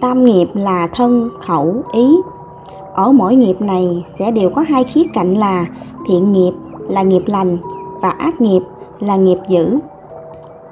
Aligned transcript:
tam 0.00 0.24
nghiệp 0.24 0.46
là 0.54 0.86
thân, 0.86 1.30
khẩu, 1.40 1.82
ý. 1.92 2.16
Ở 2.94 3.12
mỗi 3.12 3.34
nghiệp 3.34 3.60
này 3.60 4.04
sẽ 4.18 4.30
đều 4.30 4.50
có 4.50 4.64
hai 4.68 4.84
khía 4.84 5.04
cạnh 5.14 5.34
là 5.34 5.66
thiện 6.06 6.32
nghiệp 6.32 6.52
là 6.88 7.02
nghiệp 7.02 7.22
lành 7.26 7.58
và 8.02 8.08
ác 8.10 8.40
nghiệp 8.40 8.60
là 9.00 9.16
nghiệp 9.16 9.38
dữ. 9.48 9.78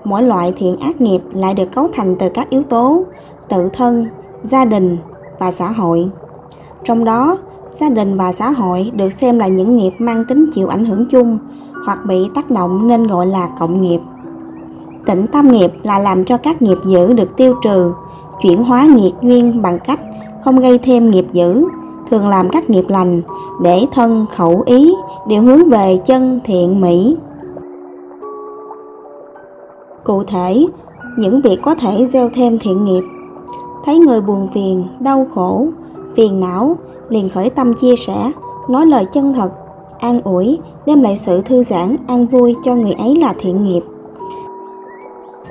Mỗi 0.04 0.22
loại 0.22 0.52
thiện 0.56 0.76
ác 0.76 1.00
nghiệp 1.00 1.20
lại 1.32 1.54
được 1.54 1.68
cấu 1.74 1.88
thành 1.92 2.16
từ 2.18 2.28
các 2.28 2.50
yếu 2.50 2.62
tố 2.62 3.04
tự 3.48 3.68
thân, 3.68 4.06
gia 4.42 4.64
đình 4.64 4.98
và 5.38 5.50
xã 5.50 5.70
hội. 5.70 6.08
Trong 6.84 7.04
đó, 7.04 7.38
gia 7.70 7.88
đình 7.88 8.16
và 8.16 8.32
xã 8.32 8.50
hội 8.50 8.90
được 8.94 9.12
xem 9.12 9.38
là 9.38 9.46
những 9.46 9.76
nghiệp 9.76 9.92
mang 9.98 10.24
tính 10.28 10.50
chịu 10.52 10.68
ảnh 10.68 10.84
hưởng 10.84 11.04
chung 11.10 11.38
hoặc 11.86 11.98
bị 12.06 12.30
tác 12.34 12.50
động 12.50 12.88
nên 12.88 13.06
gọi 13.06 13.26
là 13.26 13.48
cộng 13.58 13.82
nghiệp. 13.82 14.00
Tịnh 15.06 15.26
tam 15.26 15.52
nghiệp 15.52 15.72
là 15.82 15.98
làm 15.98 16.24
cho 16.24 16.36
các 16.36 16.62
nghiệp 16.62 16.78
dữ 16.84 17.12
được 17.12 17.36
tiêu 17.36 17.54
trừ 17.62 17.92
chuyển 18.42 18.64
hóa 18.64 18.86
nghiệt 18.96 19.12
duyên 19.22 19.62
bằng 19.62 19.78
cách 19.84 20.00
không 20.44 20.60
gây 20.60 20.78
thêm 20.78 21.10
nghiệp 21.10 21.26
dữ, 21.32 21.64
thường 22.10 22.28
làm 22.28 22.48
các 22.48 22.70
nghiệp 22.70 22.84
lành 22.88 23.22
để 23.62 23.86
thân, 23.92 24.24
khẩu 24.30 24.62
ý 24.66 24.94
đều 25.28 25.42
hướng 25.42 25.70
về 25.70 26.00
chân 26.04 26.40
thiện 26.44 26.80
mỹ. 26.80 27.16
Cụ 30.04 30.22
thể, 30.22 30.66
những 31.18 31.40
việc 31.40 31.58
có 31.62 31.74
thể 31.74 32.06
gieo 32.06 32.28
thêm 32.34 32.58
thiện 32.58 32.84
nghiệp. 32.84 33.02
Thấy 33.84 33.98
người 33.98 34.20
buồn 34.20 34.48
phiền, 34.54 34.84
đau 35.00 35.26
khổ, 35.34 35.66
phiền 36.16 36.40
não, 36.40 36.76
liền 37.08 37.28
khởi 37.28 37.50
tâm 37.50 37.74
chia 37.74 37.96
sẻ, 37.96 38.32
nói 38.68 38.86
lời 38.86 39.04
chân 39.12 39.34
thật, 39.34 39.50
an 40.00 40.20
ủi, 40.24 40.58
đem 40.86 41.02
lại 41.02 41.16
sự 41.16 41.40
thư 41.40 41.62
giãn, 41.62 41.96
an 42.06 42.26
vui 42.26 42.56
cho 42.64 42.74
người 42.74 42.92
ấy 42.92 43.16
là 43.16 43.34
thiện 43.38 43.64
nghiệp. 43.64 43.82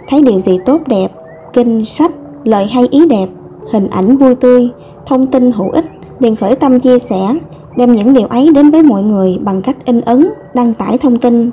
Thấy 0.07 0.21
điều 0.21 0.39
gì 0.39 0.59
tốt 0.65 0.81
đẹp, 0.87 1.11
kinh, 1.53 1.85
sách 1.85 2.11
lời 2.43 2.67
hay 2.67 2.87
ý 2.91 3.05
đẹp, 3.05 3.27
hình 3.71 3.87
ảnh 3.89 4.17
vui 4.17 4.35
tươi, 4.35 4.69
thông 5.05 5.27
tin 5.27 5.51
hữu 5.51 5.69
ích, 5.69 5.85
liền 6.19 6.35
khởi 6.35 6.55
tâm 6.55 6.79
chia 6.79 6.99
sẻ, 6.99 7.35
đem 7.77 7.93
những 7.93 8.13
điều 8.13 8.27
ấy 8.27 8.51
đến 8.53 8.71
với 8.71 8.83
mọi 8.83 9.03
người 9.03 9.37
bằng 9.41 9.61
cách 9.61 9.85
in 9.85 10.01
ấn, 10.01 10.29
đăng 10.53 10.73
tải 10.73 10.97
thông 10.97 11.15
tin. 11.15 11.49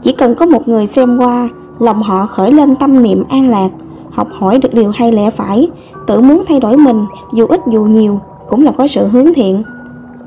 Chỉ 0.00 0.12
cần 0.12 0.34
có 0.34 0.46
một 0.46 0.68
người 0.68 0.86
xem 0.86 1.18
qua, 1.18 1.48
lòng 1.78 2.02
họ 2.02 2.26
khởi 2.26 2.52
lên 2.52 2.76
tâm 2.76 3.02
niệm 3.02 3.24
an 3.28 3.50
lạc, 3.50 3.68
học 4.10 4.28
hỏi 4.32 4.58
được 4.58 4.74
điều 4.74 4.90
hay 4.90 5.12
lẽ 5.12 5.30
phải, 5.30 5.70
tự 6.06 6.20
muốn 6.20 6.42
thay 6.48 6.60
đổi 6.60 6.76
mình, 6.76 7.06
dù 7.34 7.46
ít 7.46 7.60
dù 7.66 7.82
nhiều, 7.82 8.20
cũng 8.48 8.64
là 8.64 8.72
có 8.72 8.86
sự 8.86 9.06
hướng 9.06 9.34
thiện. 9.34 9.62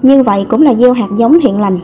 Như 0.02 0.24
vậy 0.24 0.46
cũng 0.50 0.62
là 0.62 0.74
gieo 0.74 0.94
hạt 0.94 1.08
giống 1.18 1.40
thiện 1.40 1.62
lành. 1.62 1.80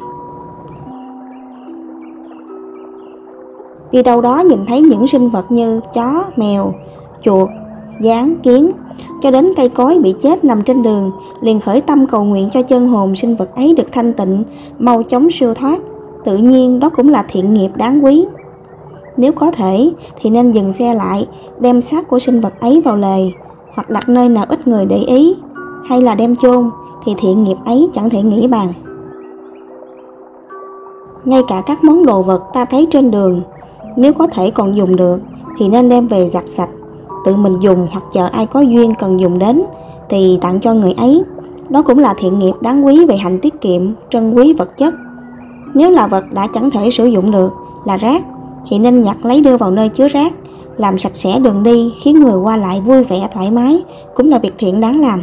Đi 3.91 4.03
đâu 4.03 4.21
đó 4.21 4.39
nhìn 4.39 4.65
thấy 4.65 4.81
những 4.81 5.07
sinh 5.07 5.29
vật 5.29 5.51
như 5.51 5.79
chó, 5.93 6.23
mèo, 6.37 6.73
chuột 7.21 7.49
gián 7.99 8.35
kiến, 8.43 8.71
cho 9.21 9.31
đến 9.31 9.53
cây 9.57 9.69
cối 9.69 9.99
bị 10.03 10.13
chết 10.21 10.43
nằm 10.43 10.61
trên 10.61 10.81
đường, 10.81 11.11
liền 11.41 11.59
khởi 11.59 11.81
tâm 11.81 12.07
cầu 12.07 12.23
nguyện 12.23 12.49
cho 12.51 12.61
chân 12.61 12.87
hồn 12.87 13.15
sinh 13.15 13.35
vật 13.35 13.55
ấy 13.55 13.73
được 13.77 13.91
thanh 13.91 14.13
tịnh, 14.13 14.43
mau 14.79 15.03
chóng 15.03 15.31
siêu 15.31 15.53
thoát. 15.53 15.79
Tự 16.25 16.37
nhiên 16.37 16.79
đó 16.79 16.89
cũng 16.89 17.09
là 17.09 17.25
thiện 17.29 17.53
nghiệp 17.53 17.69
đáng 17.75 18.05
quý. 18.05 18.25
Nếu 19.17 19.31
có 19.31 19.51
thể, 19.51 19.91
thì 20.21 20.29
nên 20.29 20.51
dừng 20.51 20.73
xe 20.73 20.93
lại, 20.93 21.27
đem 21.59 21.81
xác 21.81 22.07
của 22.07 22.19
sinh 22.19 22.41
vật 22.41 22.53
ấy 22.59 22.81
vào 22.81 22.95
lề, 22.95 23.31
hoặc 23.73 23.89
đặt 23.89 24.09
nơi 24.09 24.29
nào 24.29 24.45
ít 24.49 24.67
người 24.67 24.85
để 24.85 24.97
ý. 24.97 25.35
Hay 25.85 26.01
là 26.01 26.15
đem 26.15 26.35
chôn, 26.35 26.69
thì 27.05 27.13
thiện 27.17 27.43
nghiệp 27.43 27.57
ấy 27.65 27.89
chẳng 27.93 28.09
thể 28.09 28.21
nghĩ 28.21 28.47
bàn. 28.47 28.67
Ngay 31.25 31.41
cả 31.47 31.63
các 31.65 31.83
món 31.83 32.05
đồ 32.05 32.21
vật 32.21 32.43
ta 32.53 32.65
thấy 32.65 32.87
trên 32.91 33.11
đường, 33.11 33.41
nếu 33.97 34.13
có 34.13 34.27
thể 34.27 34.51
còn 34.51 34.77
dùng 34.77 34.95
được, 34.95 35.19
thì 35.57 35.69
nên 35.69 35.89
đem 35.89 36.07
về 36.07 36.27
giặt 36.27 36.47
sạch 36.47 36.69
tự 37.25 37.35
mình 37.35 37.59
dùng 37.59 37.87
hoặc 37.91 38.03
chờ 38.13 38.27
ai 38.31 38.45
có 38.45 38.59
duyên 38.59 38.93
cần 38.99 39.19
dùng 39.19 39.39
đến, 39.39 39.61
thì 40.09 40.37
tặng 40.41 40.59
cho 40.59 40.73
người 40.73 40.93
ấy. 40.97 41.23
Đó 41.69 41.81
cũng 41.81 41.99
là 41.99 42.13
thiện 42.17 42.39
nghiệp 42.39 42.53
đáng 42.61 42.85
quý 42.85 43.05
về 43.05 43.17
hạnh 43.17 43.39
tiết 43.39 43.61
kiệm, 43.61 43.81
trân 44.09 44.33
quý 44.33 44.53
vật 44.53 44.77
chất. 44.77 44.93
Nếu 45.73 45.91
là 45.91 46.07
vật 46.07 46.25
đã 46.33 46.47
chẳng 46.53 46.71
thể 46.71 46.89
sử 46.91 47.05
dụng 47.05 47.31
được 47.31 47.53
là 47.85 47.97
rác, 47.97 48.23
thì 48.69 48.79
nên 48.79 49.01
nhặt 49.01 49.25
lấy 49.25 49.41
đưa 49.41 49.57
vào 49.57 49.71
nơi 49.71 49.89
chứa 49.89 50.07
rác, 50.07 50.33
làm 50.77 50.97
sạch 50.97 51.15
sẽ 51.15 51.39
đường 51.39 51.63
đi, 51.63 51.93
khiến 52.01 52.19
người 52.19 52.35
qua 52.35 52.57
lại 52.57 52.81
vui 52.81 53.03
vẻ, 53.03 53.27
thoải 53.33 53.51
mái, 53.51 53.83
cũng 54.15 54.29
là 54.29 54.39
việc 54.39 54.53
thiện 54.57 54.81
đáng 54.81 55.01
làm. 55.01 55.21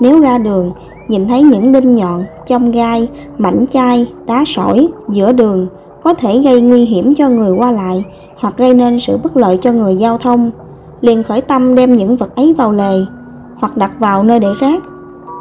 Nếu 0.00 0.20
ra 0.20 0.38
đường, 0.38 0.72
nhìn 1.08 1.28
thấy 1.28 1.42
những 1.42 1.72
đinh 1.72 1.94
nhọn, 1.94 2.24
chông 2.46 2.70
gai, 2.70 3.08
mảnh 3.38 3.64
chai, 3.72 4.06
đá 4.26 4.44
sỏi 4.46 4.88
giữa 5.08 5.32
đường, 5.32 5.66
có 6.02 6.14
thể 6.14 6.38
gây 6.38 6.60
nguy 6.60 6.84
hiểm 6.84 7.14
cho 7.14 7.28
người 7.28 7.52
qua 7.52 7.70
lại 7.70 8.04
hoặc 8.40 8.54
gây 8.56 8.74
nên 8.74 9.00
sự 9.00 9.18
bất 9.22 9.36
lợi 9.36 9.56
cho 9.56 9.72
người 9.72 9.96
giao 9.96 10.18
thông, 10.18 10.50
liền 11.00 11.22
khởi 11.22 11.40
tâm 11.40 11.74
đem 11.74 11.94
những 11.94 12.16
vật 12.16 12.36
ấy 12.36 12.54
vào 12.58 12.72
lề, 12.72 12.94
hoặc 13.56 13.76
đặt 13.76 13.90
vào 13.98 14.22
nơi 14.22 14.38
để 14.38 14.48
rác, 14.60 14.82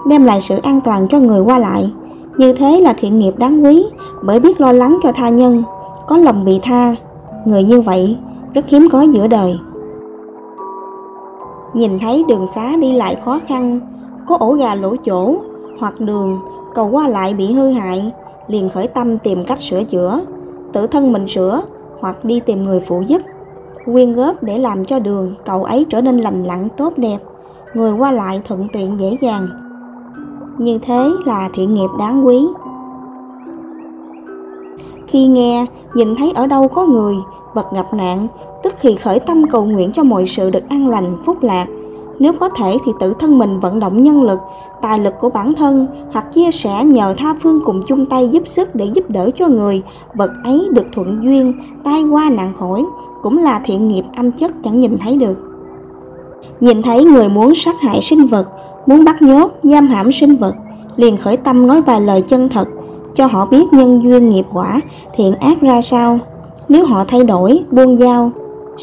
đem 0.10 0.26
lại 0.26 0.42
sự 0.42 0.58
an 0.64 0.82
toàn 0.82 1.08
cho 1.08 1.20
người 1.20 1.42
qua 1.42 1.60
lại. 1.60 1.94
Như 2.38 2.54
thế 2.54 2.82
là 2.82 2.94
thiện 2.98 3.20
nghiệp 3.20 3.34
đáng 3.38 3.66
quý, 3.66 3.86
bởi 4.24 4.40
biết 4.40 4.62
lo 4.62 4.72
lắng 4.72 5.00
cho 5.04 5.12
tha 5.12 5.30
nhân, 5.30 5.64
có 6.08 6.18
lòng 6.18 6.46
bị 6.46 6.60
tha. 6.64 6.96
Người 7.46 7.64
như 7.64 7.82
vậy, 7.82 8.18
rất 8.54 8.66
hiếm 8.68 8.88
có 8.92 9.02
giữa 9.02 9.28
đời. 9.28 9.60
Nhìn 11.74 12.00
thấy 12.00 12.24
đường 12.28 12.48
xá 12.48 12.76
đi 12.76 12.94
lại 12.94 13.18
khó 13.26 13.40
khăn, 13.48 13.80
có 14.28 14.38
ổ 14.40 14.54
gà 14.54 14.76
lỗ 14.76 14.96
chỗ, 14.96 15.36
hoặc 15.80 16.00
đường, 16.00 16.40
cầu 16.76 16.90
qua 16.92 17.08
lại 17.08 17.34
bị 17.34 17.54
hư 17.54 17.70
hại, 17.70 18.12
liền 18.48 18.70
khởi 18.70 18.88
tâm 18.88 19.18
tìm 19.18 19.46
cách 19.46 19.60
sửa 19.60 19.84
chữa, 19.84 20.22
tự 20.74 20.88
thân 20.88 21.14
mình 21.14 21.28
sửa 21.28 21.62
hoặc 22.00 22.26
đi 22.26 22.40
tìm 22.40 22.64
người 22.64 22.80
phụ 22.80 23.02
giúp. 23.02 23.22
Quyên 23.86 24.14
góp 24.14 24.44
để 24.44 24.58
làm 24.58 24.86
cho 24.86 25.00
đường 25.00 25.36
cầu 25.46 25.64
ấy 25.64 25.86
trở 25.90 26.02
nên 26.02 26.18
lành 26.18 26.44
lặn, 26.44 26.68
tốt 26.78 26.94
đẹp. 26.98 27.18
Người 27.74 27.94
qua 27.94 28.12
lại 28.12 28.42
thuận 28.46 28.68
tiện, 28.74 29.00
dễ 29.00 29.18
dàng. 29.22 29.48
Như 30.58 30.80
thế 30.80 31.10
là 31.26 31.50
thiện 31.54 31.74
nghiệp 31.74 31.90
đáng 32.00 32.28
quý. 32.28 32.48
Khi 35.08 35.28
nghe, 35.28 35.66
nhìn 35.94 36.16
thấy 36.16 36.32
ở 36.36 36.48
đâu 36.48 36.68
có 36.68 36.86
người 36.86 37.16
vật 37.54 37.66
gặp 37.74 37.86
nạn 37.94 38.28
tức 38.64 38.76
thì 38.82 38.96
khởi 38.96 39.20
tâm 39.20 39.48
cầu 39.52 39.66
nguyện 39.66 39.92
cho 39.92 40.04
mọi 40.04 40.26
sự 40.26 40.50
được 40.50 40.70
an 40.70 40.90
lành, 40.90 41.16
phúc 41.26 41.38
lạc 41.42 41.68
nếu 42.20 42.34
có 42.34 42.50
thể 42.50 42.78
thì 42.86 42.92
tự 43.00 43.14
thân 43.14 43.38
mình 43.38 43.60
vận 43.60 43.80
động 43.80 44.04
nhân 44.04 44.24
lực, 44.24 44.40
tài 44.82 45.00
lực 45.00 45.14
của 45.20 45.30
bản 45.30 45.54
thân, 45.54 45.88
hoặc 46.12 46.34
chia 46.34 46.52
sẻ 46.52 46.84
nhờ 46.86 47.16
tha 47.18 47.34
phương 47.40 47.60
cùng 47.66 47.82
chung 47.88 48.06
tay 48.06 48.30
giúp 48.30 48.48
sức 48.48 48.76
để 48.76 48.86
giúp 48.94 49.10
đỡ 49.10 49.30
cho 49.38 49.48
người. 49.48 49.82
Vật 50.14 50.32
ấy 50.44 50.68
được 50.72 50.86
thuận 50.92 51.24
duyên, 51.24 51.54
tai 51.84 52.04
qua 52.04 52.30
nạn 52.30 52.54
khỏi, 52.60 52.86
cũng 53.22 53.38
là 53.38 53.62
thiện 53.66 53.88
nghiệp 53.88 54.04
âm 54.16 54.32
chất 54.32 54.52
chẳng 54.64 54.80
nhìn 54.80 54.98
thấy 54.98 55.18
được. 55.18 55.38
Nhìn 56.60 56.82
thấy 56.82 57.04
người 57.04 57.30
muốn 57.30 57.56
sát 57.56 57.76
hại 57.82 58.02
sinh 58.02 58.28
vật, 58.28 58.48
muốn 58.86 59.06
bắt 59.06 59.22
nhốt, 59.22 59.52
giam 59.64 59.88
hãm 59.88 60.12
sinh 60.12 60.36
vật, 60.36 60.56
liền 60.96 61.18
khởi 61.18 61.38
tâm 61.38 61.68
nói 61.68 61.82
vài 61.82 62.02
lời 62.02 62.22
chân 62.22 62.50
thật, 62.50 62.68
cho 63.14 63.26
họ 63.26 63.46
biết 63.46 63.74
nhân 63.74 64.04
duyên 64.04 64.30
nghiệp 64.30 64.46
quả 64.54 64.82
thiện 65.14 65.34
ác 65.34 65.62
ra 65.62 65.82
sao. 65.82 66.20
Nếu 66.70 66.86
họ 66.86 67.04
thay 67.08 67.24
đổi, 67.24 67.64
buông 67.72 67.98
dao 67.98 68.32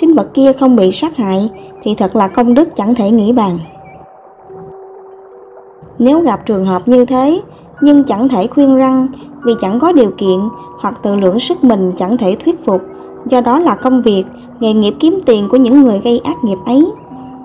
sinh 0.01 0.15
vật 0.15 0.35
kia 0.35 0.53
không 0.53 0.77
bị 0.77 0.93
sát 0.93 1.17
hại, 1.17 1.51
thì 1.83 1.95
thật 1.95 2.17
là 2.17 2.29
công 2.29 2.55
đức 2.55 2.77
chẳng 2.77 2.95
thể 2.95 3.11
nghĩ 3.11 3.33
bàn. 3.33 3.59
Nếu 5.99 6.21
gặp 6.21 6.47
trường 6.47 6.65
hợp 6.65 6.89
như 6.89 7.05
thế, 7.05 7.41
nhưng 7.81 8.05
chẳng 8.05 8.29
thể 8.29 8.47
khuyên 8.47 8.77
răng, 8.77 9.07
vì 9.45 9.53
chẳng 9.61 9.81
có 9.81 9.93
điều 9.93 10.11
kiện, 10.19 10.39
hoặc 10.81 11.03
tự 11.03 11.17
lượng 11.17 11.39
sức 11.39 11.65
mình 11.65 11.93
chẳng 11.99 12.17
thể 12.17 12.37
thuyết 12.45 12.65
phục, 12.65 12.83
do 13.27 13.41
đó 13.41 13.59
là 13.59 13.75
công 13.75 14.03
việc, 14.03 14.25
nghề 14.61 14.73
nghiệp 14.73 14.95
kiếm 15.01 15.19
tiền 15.27 15.49
của 15.51 15.57
những 15.57 15.83
người 15.83 16.01
gây 16.05 16.19
ác 16.25 16.37
nghiệp 16.45 16.59
ấy, 16.67 16.87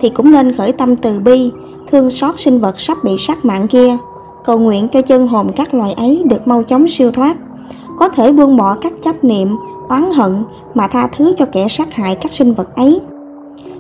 thì 0.01 0.09
cũng 0.09 0.31
nên 0.31 0.56
khởi 0.57 0.72
tâm 0.72 0.97
từ 0.97 1.19
bi, 1.19 1.51
thương 1.91 2.09
xót 2.09 2.35
sinh 2.38 2.59
vật 2.59 2.79
sắp 2.79 2.97
bị 3.03 3.18
sát 3.18 3.45
mạng 3.45 3.68
kia. 3.68 3.97
Cầu 4.45 4.59
nguyện 4.59 4.88
cho 4.88 5.01
chân 5.01 5.28
hồn 5.28 5.47
các 5.56 5.73
loài 5.73 5.94
ấy 5.94 6.23
được 6.25 6.47
mau 6.47 6.63
chóng 6.63 6.88
siêu 6.88 7.12
thoát, 7.12 7.38
có 8.00 8.09
thể 8.09 8.31
buông 8.31 8.57
bỏ 8.57 8.75
các 8.81 8.94
chấp 9.01 9.23
niệm 9.23 9.47
oán 9.91 10.12
hận 10.12 10.44
mà 10.74 10.88
tha 10.88 11.07
thứ 11.07 11.33
cho 11.38 11.45
kẻ 11.51 11.68
sát 11.68 11.94
hại 11.94 12.15
các 12.15 12.33
sinh 12.33 12.54
vật 12.54 12.75
ấy. 12.75 13.01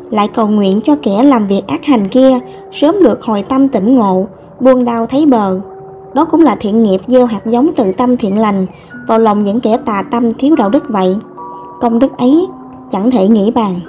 Lại 0.09 0.27
cầu 0.27 0.47
nguyện 0.47 0.81
cho 0.83 0.95
kẻ 1.03 1.23
làm 1.23 1.47
việc 1.47 1.67
ác 1.67 1.85
hành 1.85 2.07
kia 2.07 2.39
sớm 2.71 2.95
được 3.03 3.23
hồi 3.23 3.43
tâm 3.43 3.67
tỉnh 3.67 3.95
ngộ, 3.95 4.27
buông 4.59 4.85
đau 4.85 5.05
thấy 5.05 5.25
bờ. 5.25 5.59
Đó 6.13 6.25
cũng 6.25 6.41
là 6.41 6.55
thiện 6.59 6.83
nghiệp 6.83 7.01
gieo 7.07 7.25
hạt 7.25 7.45
giống 7.45 7.71
từ 7.75 7.91
tâm 7.91 8.17
thiện 8.17 8.39
lành 8.39 8.65
vào 9.07 9.19
lòng 9.19 9.43
những 9.43 9.59
kẻ 9.59 9.77
tà 9.85 10.03
tâm 10.11 10.31
thiếu 10.31 10.55
đạo 10.55 10.69
đức 10.69 10.83
vậy. 10.89 11.15
Công 11.81 11.99
đức 11.99 12.17
ấy 12.17 12.47
chẳng 12.91 13.11
thể 13.11 13.27
nghĩ 13.27 13.51
bàn. 13.51 13.79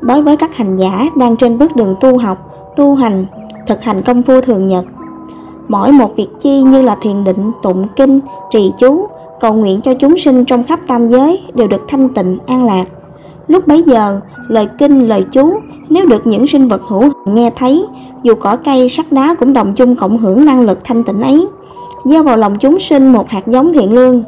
Đối 0.00 0.22
với 0.22 0.36
các 0.36 0.56
hành 0.56 0.76
giả 0.76 1.06
đang 1.16 1.36
trên 1.36 1.58
bước 1.58 1.76
đường 1.76 1.94
tu 2.00 2.18
học, 2.18 2.38
tu 2.76 2.94
hành, 2.94 3.26
thực 3.66 3.82
hành 3.82 4.02
công 4.02 4.22
phu 4.22 4.40
thường 4.40 4.68
nhật, 4.68 4.84
mỗi 5.68 5.92
một 5.92 6.16
việc 6.16 6.28
chi 6.40 6.62
như 6.62 6.82
là 6.82 6.96
thiền 7.00 7.24
định, 7.24 7.50
tụng 7.62 7.86
kinh, 7.96 8.20
trì 8.50 8.72
chú 8.78 9.06
cầu 9.40 9.54
nguyện 9.54 9.80
cho 9.80 9.94
chúng 9.94 10.18
sinh 10.18 10.44
trong 10.44 10.64
khắp 10.64 10.80
tam 10.86 11.08
giới 11.08 11.42
đều 11.54 11.68
được 11.68 11.82
thanh 11.88 12.08
tịnh 12.08 12.38
an 12.46 12.64
lạc 12.64 12.84
lúc 13.46 13.66
bấy 13.66 13.82
giờ 13.82 14.20
lời 14.48 14.68
kinh 14.78 15.08
lời 15.08 15.24
chú 15.32 15.54
nếu 15.88 16.06
được 16.06 16.26
những 16.26 16.46
sinh 16.46 16.68
vật 16.68 16.82
hữu 16.82 17.02
nghe 17.26 17.50
thấy 17.56 17.86
dù 18.22 18.34
cỏ 18.34 18.56
cây 18.64 18.88
sắt 18.88 19.12
đá 19.12 19.34
cũng 19.34 19.52
đồng 19.52 19.72
chung 19.72 19.96
cộng 19.96 20.18
hưởng 20.18 20.44
năng 20.44 20.60
lực 20.60 20.84
thanh 20.84 21.04
tịnh 21.04 21.22
ấy 21.22 21.46
gieo 22.04 22.22
vào 22.22 22.36
lòng 22.36 22.56
chúng 22.58 22.80
sinh 22.80 23.12
một 23.12 23.28
hạt 23.28 23.46
giống 23.46 23.72
thiện 23.72 23.94
lương 23.94 24.22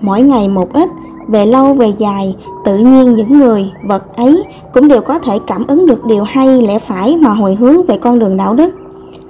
mỗi 0.00 0.22
ngày 0.22 0.48
một 0.48 0.72
ít 0.72 0.88
Về 1.28 1.46
lâu 1.46 1.74
về 1.74 1.92
dài, 1.98 2.36
tự 2.64 2.78
nhiên 2.78 3.14
những 3.14 3.38
người, 3.38 3.70
vật 3.84 4.16
ấy 4.16 4.42
cũng 4.72 4.88
đều 4.88 5.00
có 5.00 5.18
thể 5.18 5.38
cảm 5.46 5.66
ứng 5.66 5.86
được 5.86 6.04
điều 6.04 6.24
hay 6.24 6.62
lẽ 6.62 6.78
phải 6.78 7.16
mà 7.16 7.30
hồi 7.30 7.54
hướng 7.54 7.86
về 7.86 7.98
con 7.98 8.18
đường 8.18 8.36
đạo 8.36 8.54
đức. 8.54 8.74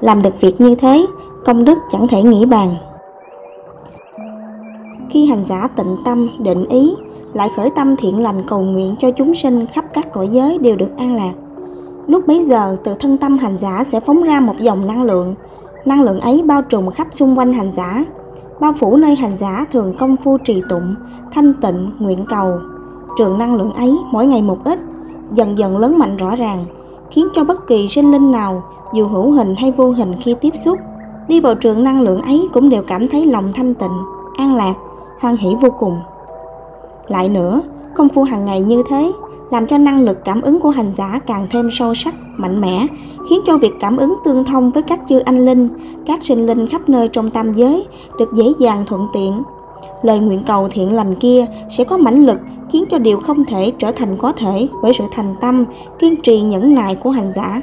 Làm 0.01 0.23
được 0.23 0.41
việc 0.41 0.61
như 0.61 0.75
thế, 0.75 1.07
công 1.45 1.65
đức 1.65 1.79
chẳng 1.93 2.09
thể 2.09 2.23
nghĩ 2.23 2.47
bàn. 2.47 2.69
Khi 5.17 5.27
hành 5.27 5.45
giả 5.45 5.69
tịnh 5.77 5.97
tâm, 6.05 6.29
định 6.39 6.65
ý, 6.69 6.95
lại 7.33 7.51
khởi 7.57 7.71
tâm 7.71 7.97
thiện 7.97 8.23
lành 8.23 8.43
cầu 8.47 8.61
nguyện 8.61 8.95
cho 9.01 9.11
chúng 9.11 9.35
sinh 9.35 9.67
khắp 9.67 9.85
các 9.95 10.13
cõi 10.13 10.29
giới 10.29 10.59
đều 10.59 10.77
được 10.77 10.97
an 10.97 11.17
lạc. 11.17 11.33
Lúc 12.07 12.27
bấy 12.27 12.43
giờ, 12.43 12.77
từ 12.85 12.95
thân 12.95 13.17
tâm 13.17 13.39
hành 13.39 13.57
giả 13.57 13.85
sẽ 13.85 14.01
phóng 14.01 14.23
ra 14.23 14.41
một 14.41 14.55
dòng 14.61 14.87
năng 14.87 15.03
lượng. 15.03 15.35
Năng 15.85 16.03
lượng 16.03 16.21
ấy 16.21 16.43
bao 16.43 16.63
trùm 16.63 16.91
khắp 16.91 17.07
xung 17.11 17.39
quanh 17.39 17.53
hành 17.53 17.73
giả, 17.77 18.05
bao 18.61 18.73
phủ 18.73 18.97
nơi 18.97 19.15
hành 19.15 19.37
giả 19.37 19.65
thường 19.73 19.95
công 19.99 20.17
phu 20.17 20.39
trì 20.39 20.63
tụng, 20.69 20.95
thanh 21.33 21.55
tịnh, 21.55 21.91
nguyện 21.99 22.25
cầu. 22.29 22.59
Trường 23.19 23.39
năng 23.39 23.55
lượng 23.55 23.73
ấy 23.73 23.99
mỗi 24.13 24.27
ngày 24.27 24.43
một 24.43 24.59
ít, 24.65 24.79
dần 25.33 25.59
dần 25.59 25.79
lớn 25.79 25.99
mạnh 25.99 26.17
rõ 26.17 26.37
ràng, 26.37 26.65
khiến 27.11 27.29
cho 27.35 27.45
bất 27.45 27.67
kỳ 27.67 27.89
sinh 27.89 28.13
linh 28.13 28.31
nào, 28.33 28.63
dù 28.95 29.07
hữu 29.07 29.31
hình 29.31 29.55
hay 29.59 29.73
vô 29.73 29.91
hình 29.91 30.13
khi 30.21 30.35
tiếp 30.41 30.53
xúc, 30.65 30.79
đi 31.29 31.41
vào 31.41 31.55
trường 31.55 31.85
năng 31.85 32.01
lượng 32.01 32.23
ấy 32.23 32.49
cũng 32.53 32.69
đều 32.69 32.83
cảm 32.83 33.09
thấy 33.09 33.27
lòng 33.27 33.53
thanh 33.55 33.75
tịnh, 33.75 33.97
an 34.39 34.57
lạc, 34.57 34.75
hoan 35.21 35.37
hỷ 35.37 35.55
vô 35.61 35.69
cùng. 35.79 35.99
Lại 37.09 37.29
nữa, 37.29 37.63
công 37.95 38.09
phu 38.09 38.23
hàng 38.23 38.45
ngày 38.45 38.61
như 38.61 38.83
thế 38.89 39.13
làm 39.51 39.67
cho 39.67 39.79
năng 39.79 40.01
lực 40.01 40.25
cảm 40.25 40.43
ứng 40.43 40.61
của 40.61 40.71
hành 40.71 40.93
giả 40.93 41.21
càng 41.27 41.47
thêm 41.51 41.69
sâu 41.73 41.95
sắc, 41.95 42.15
mạnh 42.37 42.61
mẽ, 42.61 42.87
khiến 43.31 43.41
cho 43.47 43.57
việc 43.57 43.73
cảm 43.81 43.97
ứng 43.97 44.15
tương 44.25 44.45
thông 44.45 44.71
với 44.71 44.83
các 44.83 45.01
chư 45.09 45.19
anh 45.19 45.45
linh, 45.45 45.69
các 46.07 46.25
sinh 46.25 46.47
linh 46.47 46.67
khắp 46.67 46.89
nơi 46.89 47.09
trong 47.09 47.31
tam 47.31 47.53
giới 47.53 47.87
được 48.19 48.33
dễ 48.33 48.45
dàng 48.59 48.85
thuận 48.87 49.07
tiện. 49.13 49.43
Lời 50.03 50.19
nguyện 50.19 50.43
cầu 50.47 50.69
thiện 50.71 50.97
lành 50.97 51.15
kia 51.15 51.47
sẽ 51.71 51.85
có 51.85 51.97
mãnh 51.97 52.27
lực 52.27 52.41
khiến 52.73 52.85
cho 52.91 52.99
điều 52.99 53.21
không 53.21 53.45
thể 53.45 53.73
trở 53.79 53.93
thành 53.93 54.17
có 54.19 54.33
thể 54.33 54.69
bởi 54.83 54.93
sự 54.93 55.05
thành 55.11 55.35
tâm, 55.41 55.65
kiên 55.99 56.17
trì 56.23 56.41
nhẫn 56.41 56.75
nại 56.75 56.95
của 56.95 57.11
hành 57.11 57.33
giả. 57.33 57.61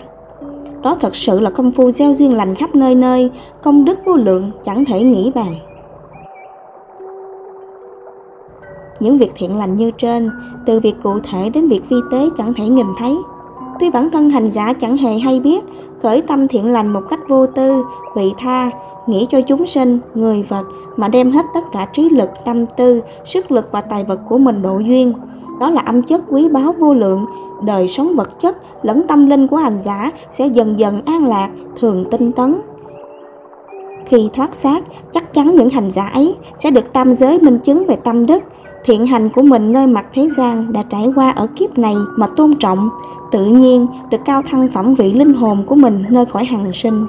Đó 0.82 0.98
thật 1.02 1.16
sự 1.16 1.40
là 1.40 1.50
công 1.50 1.72
phu 1.72 1.92
gieo 1.92 2.14
duyên 2.14 2.38
lành 2.38 2.56
khắp 2.56 2.76
nơi 2.76 2.96
nơi, 2.96 3.32
công 3.62 3.86
đức 3.86 4.00
vô 4.06 4.16
lượng 4.16 4.52
chẳng 4.64 4.86
thể 4.86 5.04
nghĩ 5.04 5.32
bàn. 5.36 5.54
Những 9.04 9.18
việc 9.18 9.32
thiện 9.36 9.58
lành 9.58 9.76
như 9.76 9.92
trên, 9.92 10.30
từ 10.66 10.80
việc 10.80 10.96
cụ 11.04 11.20
thể 11.20 11.50
đến 11.50 11.68
việc 11.68 11.82
vi 11.90 11.98
tế 12.12 12.30
chẳng 12.38 12.54
thể 12.54 12.68
nhìn 12.68 12.88
thấy. 12.98 13.18
Tuy 13.80 13.90
bản 13.90 14.10
thân 14.12 14.30
hành 14.30 14.50
giả 14.50 14.74
chẳng 14.74 14.98
hề 14.98 15.18
hay 15.18 15.40
biết, 15.40 15.64
khởi 16.02 16.22
tâm 16.22 16.48
thiện 16.48 16.74
lành 16.74 16.94
một 16.94 17.02
cách 17.10 17.20
vô 17.30 17.46
tư, 17.46 17.84
vị 18.16 18.34
tha, 18.38 18.72
nghĩ 19.08 19.28
cho 19.30 19.42
chúng 19.42 19.66
sinh, 19.66 20.00
người 20.14 20.44
vật 20.44 20.64
mà 20.98 21.08
đem 21.08 21.32
hết 21.32 21.46
tất 21.54 21.62
cả 21.72 21.88
trí 21.94 22.10
lực, 22.10 22.30
tâm 22.46 22.66
tư, 22.66 23.02
sức 23.26 23.52
lực 23.52 23.72
và 23.72 23.82
tài 23.82 24.04
vật 24.04 24.20
của 24.30 24.38
mình 24.38 24.62
độ 24.62 24.80
duyên. 24.80 25.14
Đó 25.60 25.70
là 25.70 25.82
âm 25.82 26.04
chất 26.04 26.22
quý 26.30 26.50
báu 26.50 26.76
vô 26.80 26.94
lượng, 26.94 27.26
đời 27.64 27.88
sống 27.88 28.16
vật 28.16 28.40
chất 28.40 28.58
lẫn 28.82 29.08
tâm 29.08 29.26
linh 29.26 29.48
của 29.48 29.58
hành 29.58 29.80
giả 29.80 30.12
sẽ 30.32 30.48
dần 30.48 30.80
dần 30.80 31.02
an 31.06 31.28
lạc, 31.28 31.50
thường 31.80 32.06
tinh 32.12 32.32
tấn. 32.32 32.56
Khi 34.06 34.30
thoát 34.34 34.56
xác, 34.56 34.84
chắc 35.14 35.34
chắn 35.34 35.56
những 35.56 35.70
hành 35.70 35.92
giả 35.92 36.08
ấy 36.08 36.36
sẽ 36.58 36.72
được 36.72 36.94
tam 36.94 37.14
giới 37.14 37.40
minh 37.40 37.60
chứng 37.60 37.86
về 37.88 37.96
tâm 37.96 38.26
đức, 38.26 38.44
thiện 38.86 39.06
hành 39.06 39.30
của 39.30 39.42
mình 39.42 39.72
nơi 39.72 39.88
mặt 39.88 40.06
thế 40.14 40.30
gian 40.38 40.74
đã 40.74 40.84
trải 40.90 41.08
qua 41.16 41.30
ở 41.30 41.48
kiếp 41.48 41.78
này 41.78 41.96
mà 42.18 42.28
tôn 42.28 42.54
trọng, 42.60 42.90
tự 43.32 43.46
nhiên 43.46 43.88
được 44.10 44.18
cao 44.26 44.42
thăng 44.42 44.68
phẩm 44.74 44.94
vị 44.94 45.14
linh 45.14 45.34
hồn 45.34 45.64
của 45.68 45.76
mình 45.76 46.04
nơi 46.10 46.26
cõi 46.26 46.46
hằng 46.46 46.74
sinh. 46.74 47.08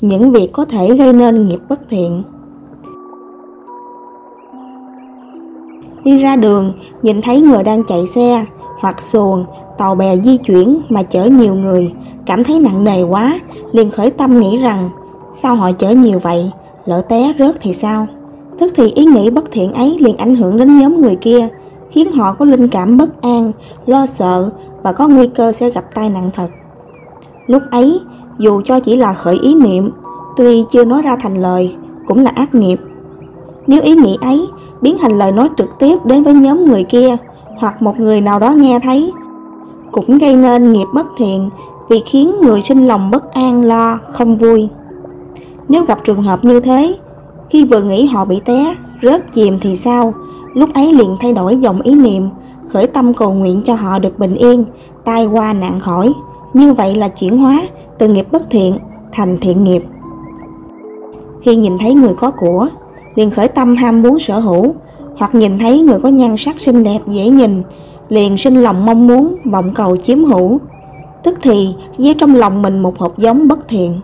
Những 0.00 0.30
việc 0.30 0.50
có 0.52 0.64
thể 0.64 0.96
gây 0.96 1.12
nên 1.12 1.48
nghiệp 1.48 1.60
bất 1.68 1.80
thiện 1.90 2.22
Đi 6.04 6.18
ra 6.18 6.36
đường, 6.36 6.72
nhìn 7.02 7.22
thấy 7.22 7.40
người 7.40 7.62
đang 7.62 7.84
chạy 7.84 8.06
xe, 8.06 8.44
hoặc 8.80 9.02
xuồng, 9.02 9.44
tàu 9.78 9.94
bè 9.94 10.16
di 10.16 10.36
chuyển 10.36 10.80
mà 10.88 11.02
chở 11.02 11.24
nhiều 11.24 11.54
người, 11.54 11.92
cảm 12.26 12.44
thấy 12.44 12.60
nặng 12.60 12.84
nề 12.84 13.02
quá, 13.02 13.40
liền 13.72 13.90
khởi 13.90 14.10
tâm 14.10 14.40
nghĩ 14.40 14.56
rằng 14.56 14.90
sao 15.32 15.56
họ 15.56 15.72
chở 15.72 15.90
nhiều 15.90 16.18
vậy, 16.18 16.50
lỡ 16.84 17.00
té 17.00 17.32
rớt 17.38 17.54
thì 17.60 17.72
sao? 17.72 18.06
Tức 18.60 18.72
thì 18.74 18.92
ý 18.94 19.04
nghĩ 19.04 19.30
bất 19.30 19.44
thiện 19.50 19.72
ấy 19.72 19.96
liền 20.00 20.16
ảnh 20.16 20.36
hưởng 20.36 20.56
đến 20.56 20.78
nhóm 20.78 21.00
người 21.00 21.16
kia, 21.16 21.48
khiến 21.90 22.12
họ 22.12 22.32
có 22.32 22.44
linh 22.44 22.68
cảm 22.68 22.96
bất 22.96 23.22
an, 23.22 23.52
lo 23.86 24.06
sợ 24.06 24.50
và 24.82 24.92
có 24.92 25.08
nguy 25.08 25.26
cơ 25.26 25.52
sẽ 25.52 25.70
gặp 25.70 25.84
tai 25.94 26.10
nạn 26.10 26.30
thật. 26.34 26.48
Lúc 27.46 27.62
ấy, 27.70 28.00
dù 28.38 28.62
cho 28.64 28.80
chỉ 28.80 28.96
là 28.96 29.14
khởi 29.14 29.38
ý 29.42 29.54
niệm, 29.54 29.90
tuy 30.36 30.64
chưa 30.70 30.84
nói 30.84 31.02
ra 31.02 31.16
thành 31.16 31.42
lời, 31.42 31.76
cũng 32.06 32.24
là 32.24 32.30
ác 32.34 32.54
nghiệp. 32.54 32.80
Nếu 33.66 33.82
ý 33.82 33.94
nghĩ 33.94 34.18
ấy 34.20 34.46
biến 34.80 34.96
thành 35.00 35.18
lời 35.18 35.32
nói 35.32 35.48
trực 35.56 35.68
tiếp 35.78 36.04
đến 36.04 36.22
với 36.22 36.34
nhóm 36.34 36.64
người 36.64 36.84
kia 36.84 37.16
hoặc 37.58 37.82
một 37.82 38.00
người 38.00 38.20
nào 38.20 38.38
đó 38.38 38.50
nghe 38.50 38.78
thấy, 38.82 39.12
cũng 39.92 40.18
gây 40.18 40.36
nên 40.36 40.72
nghiệp 40.72 40.86
bất 40.94 41.06
thiện 41.18 41.50
vì 41.88 42.02
khiến 42.06 42.32
người 42.42 42.60
sinh 42.60 42.88
lòng 42.88 43.10
bất 43.10 43.32
an 43.32 43.64
lo, 43.64 43.98
không 44.12 44.36
vui. 44.36 44.68
Nếu 45.68 45.84
gặp 45.84 46.04
trường 46.04 46.22
hợp 46.22 46.44
như 46.44 46.60
thế, 46.60 46.94
khi 47.50 47.64
vừa 47.64 47.82
nghĩ 47.82 48.06
họ 48.06 48.24
bị 48.24 48.40
té, 48.44 48.74
rớt 49.02 49.32
chìm 49.32 49.58
thì 49.60 49.76
sao? 49.76 50.14
Lúc 50.54 50.74
ấy 50.74 50.92
liền 50.92 51.16
thay 51.20 51.32
đổi 51.32 51.56
dòng 51.56 51.80
ý 51.80 51.94
niệm, 51.94 52.22
khởi 52.72 52.86
tâm 52.86 53.14
cầu 53.14 53.34
nguyện 53.34 53.62
cho 53.64 53.74
họ 53.74 53.98
được 53.98 54.18
bình 54.18 54.34
yên, 54.34 54.64
tai 55.04 55.26
qua 55.26 55.52
nạn 55.52 55.80
khỏi. 55.80 56.12
Như 56.54 56.72
vậy 56.72 56.94
là 56.94 57.08
chuyển 57.08 57.38
hóa 57.38 57.62
từ 57.98 58.08
nghiệp 58.08 58.26
bất 58.32 58.50
thiện 58.50 58.78
thành 59.12 59.38
thiện 59.40 59.64
nghiệp. 59.64 59.84
Khi 61.42 61.56
nhìn 61.56 61.78
thấy 61.78 61.94
người 61.94 62.14
có 62.14 62.30
của, 62.30 62.68
liền 63.14 63.30
khởi 63.30 63.48
tâm 63.48 63.76
ham 63.76 64.02
muốn 64.02 64.18
sở 64.18 64.38
hữu, 64.38 64.74
hoặc 65.16 65.34
nhìn 65.34 65.58
thấy 65.58 65.80
người 65.80 66.00
có 66.02 66.08
nhan 66.08 66.36
sắc 66.38 66.60
xinh 66.60 66.84
đẹp 66.84 66.98
dễ 67.06 67.28
nhìn, 67.28 67.62
liền 68.08 68.36
sinh 68.36 68.62
lòng 68.62 68.86
mong 68.86 69.06
muốn, 69.06 69.36
vọng 69.44 69.72
cầu 69.74 69.96
chiếm 69.96 70.24
hữu. 70.24 70.58
Tức 71.22 71.38
thì 71.42 71.74
gieo 71.98 72.14
trong 72.18 72.34
lòng 72.34 72.62
mình 72.62 72.78
một 72.78 72.98
hộp 72.98 73.18
giống 73.18 73.48
bất 73.48 73.68
thiện. 73.68 74.00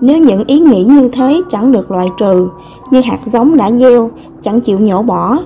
Nếu 0.00 0.18
những 0.18 0.44
ý 0.44 0.60
nghĩ 0.60 0.84
như 0.84 1.08
thế 1.08 1.42
chẳng 1.50 1.72
được 1.72 1.90
loại 1.90 2.08
trừ, 2.18 2.48
như 2.90 3.00
hạt 3.00 3.18
giống 3.24 3.56
đã 3.56 3.70
gieo, 3.72 4.10
chẳng 4.42 4.60
chịu 4.60 4.78
nhổ 4.78 5.02
bỏ. 5.02 5.38